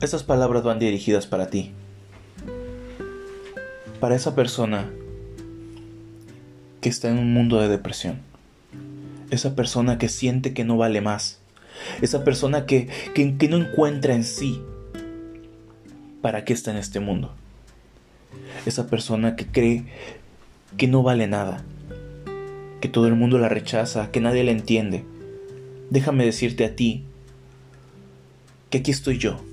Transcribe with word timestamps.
Estas 0.00 0.22
palabras 0.22 0.62
van 0.62 0.78
dirigidas 0.78 1.26
para 1.26 1.50
ti. 1.50 1.72
Para 3.98 4.14
esa 4.14 4.36
persona 4.36 4.88
que 6.80 6.88
está 6.88 7.10
en 7.10 7.18
un 7.18 7.34
mundo 7.34 7.60
de 7.60 7.66
depresión. 7.66 8.20
Esa 9.30 9.56
persona 9.56 9.98
que 9.98 10.08
siente 10.08 10.54
que 10.54 10.64
no 10.64 10.76
vale 10.76 11.00
más. 11.00 11.40
Esa 12.00 12.22
persona 12.22 12.64
que, 12.64 12.88
que, 13.12 13.48
no 13.48 13.56
encuentra 13.56 14.14
en 14.14 14.22
sí 14.22 14.62
para 16.22 16.44
qué 16.44 16.52
está 16.52 16.70
en 16.70 16.76
este 16.76 17.00
mundo. 17.00 17.34
Esa 18.66 18.86
persona 18.86 19.34
que 19.34 19.46
cree 19.46 19.84
que 20.76 20.86
no 20.86 21.02
vale 21.02 21.26
nada. 21.26 21.64
Que 22.80 22.88
todo 22.88 23.08
el 23.08 23.16
mundo 23.16 23.36
la 23.38 23.48
rechaza, 23.48 24.12
que 24.12 24.20
nadie 24.20 24.44
la 24.44 24.52
entiende. 24.52 25.04
Déjame 25.90 26.24
decirte 26.24 26.64
a 26.64 26.76
ti 26.76 27.02
que 28.70 28.78
aquí 28.78 28.92
estoy 28.92 29.18
yo. 29.18 29.47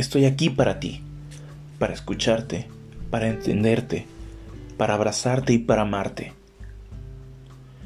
Estoy 0.00 0.24
aquí 0.24 0.48
para 0.48 0.80
ti, 0.80 1.02
para 1.78 1.92
escucharte, 1.92 2.68
para 3.10 3.28
entenderte, 3.28 4.06
para 4.78 4.94
abrazarte 4.94 5.52
y 5.52 5.58
para 5.58 5.82
amarte. 5.82 6.32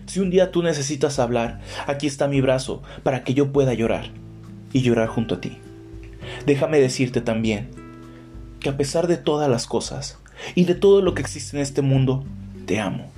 Si 0.07 0.21
un 0.21 0.31
día 0.31 0.53
tú 0.53 0.63
necesitas 0.63 1.19
hablar, 1.19 1.61
aquí 1.89 2.07
está 2.07 2.29
mi 2.29 2.41
brazo 2.41 2.85
para 3.03 3.25
que 3.25 3.35
yo 3.35 3.51
pueda 3.51 3.75
llorar 3.75 4.13
y 4.73 4.83
llorar 4.83 5.09
junto 5.09 5.35
a 5.35 5.41
ti. 5.41 5.59
Déjame 6.47 6.79
decirte 6.79 7.21
también 7.21 7.71
que 8.61 8.69
a 8.69 8.77
pesar 8.77 9.09
de 9.09 9.17
todas 9.17 9.51
las 9.51 9.67
cosas 9.67 10.21
y 10.55 10.67
de 10.67 10.77
todo 10.77 11.03
lo 11.03 11.15
que 11.15 11.23
existe 11.23 11.57
en 11.57 11.65
este 11.65 11.83
mundo, 11.83 12.25
te 12.65 12.79
amo. 12.79 13.11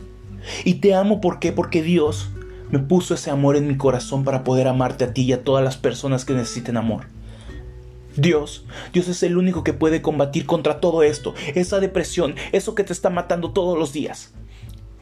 Y 0.64 0.76
te 0.76 0.94
amo 0.94 1.20
¿por 1.20 1.38
qué? 1.38 1.52
Porque 1.52 1.82
Dios 1.82 2.30
me 2.70 2.78
puso 2.78 3.12
ese 3.12 3.30
amor 3.30 3.56
en 3.56 3.68
mi 3.68 3.76
corazón 3.76 4.24
para 4.24 4.42
poder 4.42 4.66
amarte 4.66 5.04
a 5.04 5.12
ti 5.12 5.24
y 5.24 5.34
a 5.34 5.44
todas 5.44 5.62
las 5.62 5.76
personas 5.76 6.24
que 6.24 6.32
necesiten 6.32 6.78
amor. 6.78 7.14
Dios, 8.16 8.64
Dios 8.92 9.08
es 9.08 9.22
el 9.22 9.36
único 9.36 9.62
que 9.62 9.74
puede 9.74 10.00
combatir 10.00 10.46
contra 10.46 10.80
todo 10.80 11.02
esto, 11.02 11.34
esa 11.54 11.80
depresión, 11.80 12.34
eso 12.52 12.74
que 12.74 12.84
te 12.84 12.92
está 12.92 13.10
matando 13.10 13.52
todos 13.52 13.78
los 13.78 13.92
días. 13.92 14.32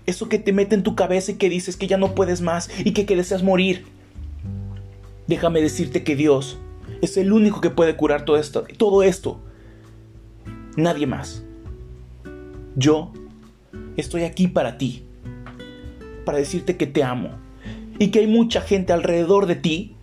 Eso 0.07 0.29
que 0.29 0.39
te 0.39 0.53
mete 0.53 0.75
en 0.75 0.83
tu 0.83 0.95
cabeza 0.95 1.33
y 1.33 1.37
que 1.37 1.48
dices 1.48 1.77
que 1.77 1.87
ya 1.87 1.97
no 1.97 2.15
puedes 2.15 2.41
más 2.41 2.69
y 2.85 2.92
que, 2.92 3.17
deseas 3.17 3.42
morir. 3.42 3.87
Déjame 5.27 5.62
decirte 5.62 6.05
que 6.05 6.17
Dios 6.17 6.59
es 7.01 7.17
el 7.17 7.33
único 7.33 7.61
que 7.61 7.70
puede 7.70 7.97
curar 7.97 8.25
todo 8.25 8.37
esto, 8.37 8.67
todo 8.77 9.03
esto. 9.03 9.41
Nadie 10.77 11.07
más. 11.07 11.42
Yo 12.77 13.12
estoy 13.97 14.25
aquí 14.25 14.48
para 14.48 14.77
ti, 14.77 15.05
para 16.27 16.39
decirte 16.39 16.77
que 16.77 16.87
te 16.87 17.03
amo 17.03 17.31
y 17.98 18.09
que 18.09 18.19
hay 18.19 18.27
mucha 18.27 18.61
gente 18.61 18.92
alrededor 18.92 19.47
de 19.47 19.55
ti 19.55 19.97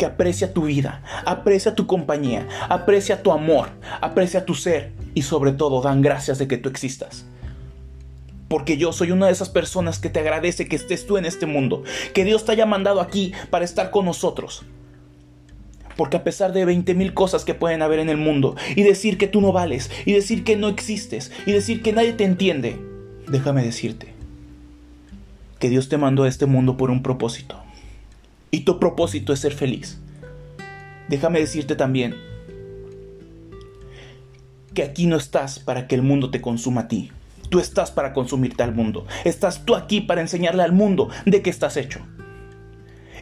que 0.00 0.06
aprecia 0.06 0.54
tu 0.54 0.62
vida, 0.62 1.02
aprecia 1.26 1.74
tu 1.74 1.86
compañía, 1.86 2.48
aprecia 2.70 3.22
tu 3.22 3.32
amor, 3.32 3.68
aprecia 4.00 4.46
tu 4.46 4.54
ser 4.54 4.92
y 5.12 5.20
sobre 5.20 5.52
todo 5.52 5.82
dan 5.82 6.00
gracias 6.00 6.38
de 6.38 6.48
que 6.48 6.56
tú 6.56 6.70
existas. 6.70 7.26
Porque 8.48 8.78
yo 8.78 8.94
soy 8.94 9.10
una 9.10 9.26
de 9.26 9.32
esas 9.32 9.50
personas 9.50 9.98
que 9.98 10.08
te 10.08 10.20
agradece 10.20 10.68
que 10.68 10.76
estés 10.76 11.06
tú 11.06 11.18
en 11.18 11.26
este 11.26 11.44
mundo, 11.44 11.84
que 12.14 12.24
Dios 12.24 12.46
te 12.46 12.52
haya 12.52 12.64
mandado 12.64 13.02
aquí 13.02 13.34
para 13.50 13.66
estar 13.66 13.90
con 13.90 14.06
nosotros. 14.06 14.62
Porque 15.98 16.16
a 16.16 16.24
pesar 16.24 16.54
de 16.54 16.64
20 16.64 16.94
mil 16.94 17.12
cosas 17.12 17.44
que 17.44 17.52
pueden 17.52 17.82
haber 17.82 17.98
en 17.98 18.08
el 18.08 18.16
mundo, 18.16 18.56
y 18.76 18.84
decir 18.84 19.18
que 19.18 19.28
tú 19.28 19.42
no 19.42 19.52
vales, 19.52 19.90
y 20.06 20.12
decir 20.12 20.44
que 20.44 20.56
no 20.56 20.68
existes, 20.68 21.30
y 21.44 21.52
decir 21.52 21.82
que 21.82 21.92
nadie 21.92 22.14
te 22.14 22.24
entiende, 22.24 22.80
déjame 23.28 23.62
decirte 23.62 24.14
que 25.58 25.68
Dios 25.68 25.90
te 25.90 25.98
mandó 25.98 26.22
a 26.22 26.28
este 26.28 26.46
mundo 26.46 26.78
por 26.78 26.90
un 26.90 27.02
propósito 27.02 27.62
y 28.50 28.60
tu 28.60 28.78
propósito 28.78 29.32
es 29.32 29.40
ser 29.40 29.52
feliz. 29.52 29.98
Déjame 31.08 31.40
decirte 31.40 31.76
también 31.76 32.14
que 34.74 34.82
aquí 34.82 35.06
no 35.06 35.16
estás 35.16 35.58
para 35.58 35.88
que 35.88 35.94
el 35.94 36.02
mundo 36.02 36.30
te 36.30 36.40
consuma 36.40 36.82
a 36.82 36.88
ti. 36.88 37.10
Tú 37.48 37.58
estás 37.58 37.90
para 37.90 38.12
consumirte 38.12 38.62
al 38.62 38.74
mundo. 38.74 39.06
Estás 39.24 39.64
tú 39.64 39.74
aquí 39.74 40.00
para 40.00 40.20
enseñarle 40.20 40.62
al 40.62 40.72
mundo 40.72 41.08
de 41.26 41.42
qué 41.42 41.50
estás 41.50 41.76
hecho. 41.76 42.00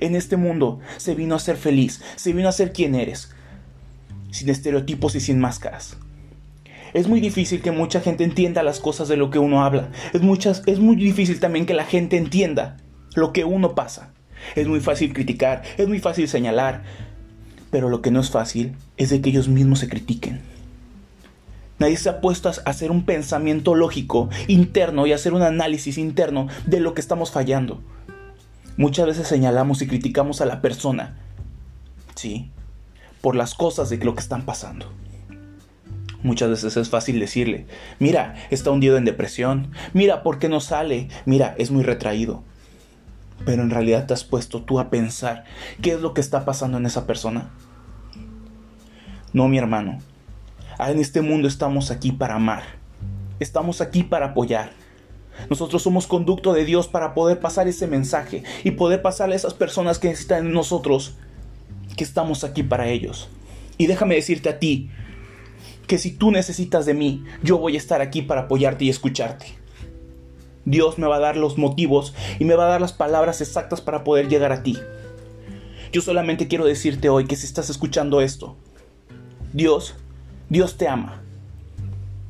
En 0.00 0.14
este 0.14 0.36
mundo 0.36 0.80
se 0.98 1.14
vino 1.14 1.34
a 1.34 1.41
ser 1.41 1.56
feliz, 1.56 2.03
se 2.16 2.32
vino 2.32 2.48
a 2.48 2.53
ser 2.53 2.72
quien 2.72 2.94
eres, 2.94 3.34
sin 4.30 4.48
estereotipos 4.50 5.14
y 5.14 5.20
sin 5.20 5.41
máscaras. 5.41 5.97
Es 6.94 7.08
muy 7.08 7.20
difícil 7.20 7.60
que 7.60 7.70
mucha 7.70 8.00
gente 8.00 8.24
entienda 8.24 8.62
las 8.62 8.80
cosas 8.80 9.08
de 9.08 9.16
lo 9.16 9.30
que 9.30 9.38
uno 9.38 9.62
habla. 9.64 9.91
Es, 10.12 10.22
muchas, 10.22 10.62
es 10.66 10.78
muy 10.78 10.97
difícil 10.97 11.41
también 11.41 11.66
que 11.66 11.74
la 11.74 11.84
gente 11.84 12.16
entienda 12.16 12.76
lo 13.14 13.32
que 13.32 13.44
uno 13.44 13.74
pasa. 13.74 14.12
Es 14.54 14.66
muy 14.69 14.81
fácil 14.81 15.12
criticar, 15.12 15.62
es 15.76 15.88
muy 15.88 15.99
fácil 15.99 16.28
señalar, 16.28 16.82
pero 17.71 17.88
lo 17.88 18.03
que 18.03 18.10
no 18.10 18.21
es 18.21 18.31
fácil 18.31 18.75
es 18.97 19.10
de 19.10 19.21
que 19.21 19.31
ellos 19.31 19.49
mismos 19.49 19.81
se 19.81 19.88
critiquen. 19.88 20.41
Nadie 21.78 21.97
se 21.97 22.09
ha 22.09 22.21
puesto 22.21 22.48
a 22.48 22.53
hacer 22.65 22.91
un 22.91 23.04
pensamiento 23.04 23.75
lógico 23.75 24.28
interno 24.48 25.06
y 25.06 25.12
hacer 25.12 25.32
un 25.32 25.43
análisis 25.43 25.97
interno 25.97 26.48
de 26.66 26.81
lo 26.81 26.94
que 26.94 27.00
estamos 27.00 27.31
fallando. 27.31 27.81
Muchas 28.77 29.06
veces 29.06 29.28
señalamos 29.28 29.82
y 29.82 29.87
criticamos 29.87 30.41
a 30.41 30.47
la 30.47 30.60
persona, 30.60 31.16
sí, 32.15 32.50
por 33.21 33.37
las 33.37 33.54
cosas 33.54 33.91
de 33.91 33.98
lo 33.98 34.15
que 34.15 34.21
están 34.21 34.44
pasando. 34.44 34.87
Muchas 36.22 36.50
veces 36.50 36.77
es 36.77 36.88
fácil 36.88 37.21
decirle, 37.21 37.66
mira, 38.00 38.34
está 38.50 38.72
hundido 38.72 38.97
en 38.97 39.04
depresión, 39.04 39.71
mira, 39.93 40.25
¿por 40.25 40.41
qué 40.41 40.48
no 40.48 40.60
sale? 40.60 41.09
Mira, 41.27 41.54
es 41.59 41.71
muy 41.71 41.84
retraído 41.84 42.43
pero 43.48 43.62
en 43.62 43.70
realidad 43.70 44.04
te 44.04 44.12
has 44.12 44.25
puesto 44.25 44.60
tú 44.60 44.78
a 44.78 44.91
pensar 44.91 45.44
qué 45.81 45.92
es 45.92 46.03
lo 46.03 46.12
que 46.12 46.20
está 46.20 46.44
pasando 46.44 46.76
en 46.76 46.84
esa 46.84 47.06
persona. 47.06 47.48
No, 49.32 49.48
mi 49.48 49.56
hermano. 49.56 50.00
Ah, 50.78 50.91
en 50.91 50.98
este 50.98 51.22
mundo 51.22 51.48
estamos 51.48 51.91
aquí 51.91 52.12
para 52.12 52.34
amar. 52.34 52.62
Estamos 53.41 53.81
aquí 53.81 54.03
para 54.03 54.26
apoyar. 54.26 54.72
Nosotros 55.48 55.81
somos 55.81 56.06
conducto 56.06 56.53
de 56.53 56.66
Dios 56.66 56.88
para 56.88 57.14
poder 57.14 57.41
pasar 57.41 57.69
ese 57.69 57.86
mensaje 57.86 58.42
y 58.64 58.72
poder 58.72 59.00
pasarle 59.00 59.34
a 59.34 59.38
esas 59.38 59.54
personas 59.54 59.98
que 59.98 60.09
necesitan 60.09 60.44
en 60.44 60.53
nosotros 60.53 61.15
que 61.97 62.04
estamos 62.04 62.44
aquí 62.44 62.62
para 62.62 62.88
ellos. 62.88 63.30
Y 63.78 63.86
déjame 63.86 64.16
decirte 64.16 64.50
a 64.50 64.59
ti 64.59 64.91
que 65.86 65.97
si 65.97 66.10
tú 66.10 66.32
necesitas 66.32 66.84
de 66.84 66.92
mí, 66.92 67.25
yo 67.42 67.56
voy 67.56 67.76
a 67.76 67.78
estar 67.78 68.03
aquí 68.03 68.20
para 68.20 68.42
apoyarte 68.42 68.84
y 68.84 68.91
escucharte. 68.91 69.57
Dios 70.68 70.98
me 70.98 71.06
va 71.06 71.16
a 71.16 71.20
dar 71.20 71.38
los 71.38 71.56
motivos 71.56 72.14
y 72.38 72.44
me 72.44 72.54
va 72.54 72.66
a 72.66 72.68
dar 72.68 72.80
las 72.82 72.92
palabras 72.92 73.40
exactas 73.40 73.80
para 73.80 74.04
poder 74.04 74.28
llegar 74.28 74.52
a 74.52 74.62
ti. 74.62 74.78
Yo 75.92 76.02
solamente 76.02 76.46
quiero 76.46 76.66
decirte 76.66 77.08
hoy 77.08 77.24
que 77.24 77.36
si 77.36 77.46
estás 77.46 77.70
escuchando 77.70 78.20
esto, 78.20 78.54
Dios, 79.54 79.94
Dios 80.50 80.76
te 80.76 80.86
ama. 80.86 81.22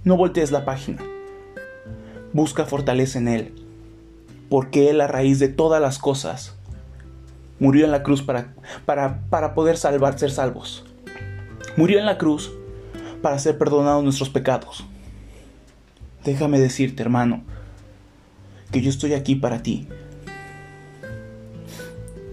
No 0.04 0.16
voltees 0.16 0.52
la 0.52 0.64
página. 0.64 1.02
Busca 2.32 2.64
fortaleza 2.64 3.18
en 3.18 3.26
Él, 3.26 3.54
porque 4.48 4.88
Él 4.88 5.00
a 5.00 5.08
raíz 5.08 5.40
de 5.40 5.48
todas 5.48 5.82
las 5.82 5.98
cosas 5.98 6.54
murió 7.58 7.86
en 7.86 7.90
la 7.90 8.04
cruz 8.04 8.22
para, 8.22 8.54
para, 8.86 9.22
para 9.30 9.52
poder 9.52 9.76
salvar, 9.76 10.16
ser 10.16 10.30
salvos. 10.30 10.84
Murió 11.76 11.98
en 11.98 12.06
la 12.06 12.18
cruz 12.18 12.52
para 13.20 13.40
ser 13.40 13.58
perdonados 13.58 14.04
nuestros 14.04 14.30
pecados. 14.30 14.84
Déjame 16.24 16.60
decirte, 16.60 17.02
hermano, 17.02 17.42
que 18.70 18.80
yo 18.80 18.90
estoy 18.90 19.14
aquí 19.14 19.34
para 19.34 19.62
ti. 19.62 19.86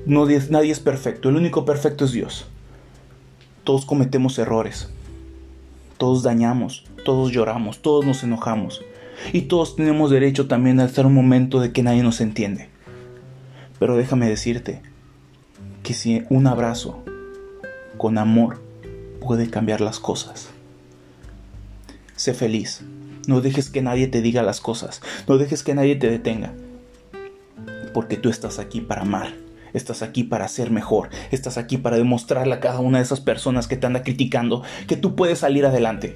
No, 0.06 0.26
nadie 0.26 0.72
es 0.72 0.80
perfecto, 0.80 1.30
el 1.30 1.38
único 1.38 1.66
perfecto 1.66 2.06
es 2.06 2.12
Dios. 2.12 2.46
Todos 3.64 3.86
cometemos 3.86 4.38
errores, 4.38 4.90
todos 5.98 6.22
dañamos, 6.22 6.86
todos 7.04 7.32
lloramos, 7.32 7.82
todos 7.82 8.06
nos 8.06 8.24
enojamos 8.24 8.82
y 9.34 9.44
todos 9.44 9.76
tenemos 9.76 10.12
derecho 10.12 10.48
también 10.48 10.80
a 10.80 10.86
estar 10.86 11.06
un 11.06 11.14
momento 11.14 11.60
de 11.60 11.72
que 11.72 11.82
nadie 11.82 12.04
nos 12.04 12.22
entiende. 12.22 12.70
Pero 13.80 13.98
déjame 13.98 14.30
decirte 14.30 14.82
que 15.82 15.94
si 15.94 16.24
un 16.30 16.48
abrazo 16.48 17.04
con 17.98 18.18
amor 18.18 18.62
puede 19.20 19.50
cambiar 19.50 19.82
las 19.82 20.00
cosas. 20.00 20.50
Sé 22.16 22.34
feliz. 22.34 22.84
No 23.28 23.42
dejes 23.42 23.70
que 23.70 23.82
nadie 23.82 24.08
te 24.08 24.22
diga 24.22 24.44
las 24.44 24.62
cosas. 24.62 25.02
No 25.28 25.38
dejes 25.38 25.64
que 25.64 25.74
nadie 25.74 25.96
te 25.96 26.10
detenga. 26.10 26.54
Porque 27.94 28.18
tú 28.18 28.30
estás 28.30 28.60
aquí 28.60 28.82
para 28.82 29.02
amar. 29.02 29.34
Estás 29.74 30.02
aquí 30.02 30.24
para 30.24 30.48
ser 30.48 30.70
mejor. 30.70 31.10
Estás 31.32 31.58
aquí 31.58 31.78
para 31.78 31.98
demostrarle 31.98 32.54
a 32.54 32.60
cada 32.60 32.80
una 32.80 33.00
de 33.00 33.04
esas 33.04 33.22
personas 33.22 33.68
que 33.68 33.78
te 33.78 33.88
anda 33.88 34.04
criticando 34.04 34.64
que 34.88 34.96
tú 34.96 35.16
puedes 35.16 35.40
salir 35.40 35.66
adelante. 35.66 36.16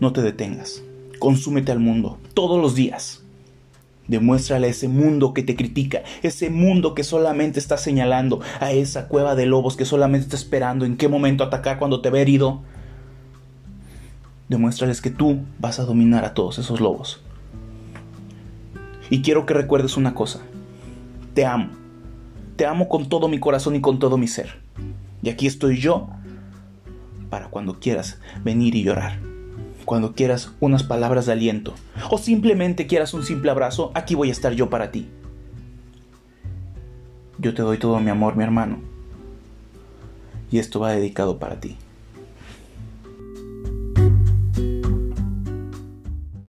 No 0.00 0.12
te 0.12 0.20
detengas. 0.20 0.82
Consúmete 1.18 1.72
al 1.72 1.80
mundo 1.80 2.18
todos 2.34 2.60
los 2.60 2.74
días. 2.74 3.22
Demuéstrale 4.06 4.66
a 4.66 4.70
ese 4.70 4.88
mundo 4.88 5.32
que 5.32 5.42
te 5.42 5.56
critica, 5.56 6.02
ese 6.22 6.50
mundo 6.50 6.94
que 6.94 7.04
solamente 7.04 7.58
está 7.58 7.78
señalando, 7.78 8.40
a 8.60 8.70
esa 8.72 9.08
cueva 9.08 9.34
de 9.34 9.46
lobos 9.46 9.76
que 9.76 9.86
solamente 9.86 10.24
está 10.24 10.36
esperando 10.36 10.84
en 10.84 10.98
qué 10.98 11.08
momento 11.08 11.42
atacar 11.42 11.78
cuando 11.78 12.02
te 12.02 12.10
ve 12.10 12.20
herido 12.20 12.62
demuéstrales 14.48 15.00
que 15.00 15.10
tú 15.10 15.40
vas 15.58 15.78
a 15.78 15.84
dominar 15.84 16.24
a 16.24 16.34
todos 16.34 16.58
esos 16.58 16.80
lobos. 16.80 17.22
Y 19.10 19.22
quiero 19.22 19.46
que 19.46 19.54
recuerdes 19.54 19.96
una 19.96 20.14
cosa. 20.14 20.40
Te 21.34 21.44
amo. 21.46 21.70
Te 22.56 22.66
amo 22.66 22.88
con 22.88 23.08
todo 23.08 23.28
mi 23.28 23.38
corazón 23.38 23.76
y 23.76 23.80
con 23.80 23.98
todo 23.98 24.16
mi 24.16 24.28
ser. 24.28 24.60
Y 25.22 25.28
aquí 25.28 25.46
estoy 25.46 25.78
yo 25.78 26.08
para 27.30 27.48
cuando 27.48 27.80
quieras 27.80 28.18
venir 28.42 28.74
y 28.74 28.82
llorar. 28.82 29.18
Cuando 29.84 30.14
quieras 30.14 30.52
unas 30.60 30.82
palabras 30.82 31.26
de 31.26 31.32
aliento. 31.32 31.74
O 32.10 32.18
simplemente 32.18 32.86
quieras 32.86 33.12
un 33.12 33.24
simple 33.24 33.50
abrazo, 33.50 33.90
aquí 33.94 34.14
voy 34.14 34.28
a 34.28 34.32
estar 34.32 34.52
yo 34.52 34.70
para 34.70 34.90
ti. 34.90 35.08
Yo 37.38 37.52
te 37.54 37.62
doy 37.62 37.78
todo 37.78 37.98
mi 38.00 38.10
amor, 38.10 38.36
mi 38.36 38.44
hermano. 38.44 38.78
Y 40.50 40.58
esto 40.58 40.80
va 40.80 40.92
dedicado 40.92 41.38
para 41.38 41.60
ti. 41.60 41.76